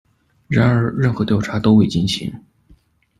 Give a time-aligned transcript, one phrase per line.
[0.47, 2.33] 然而，任何调查都未进行。